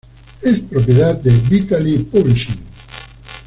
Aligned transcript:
Es 0.41 0.57
propiedad 0.61 1.15
de 1.15 1.29
Vitaly 1.29 1.99
Publishing. 1.99 2.65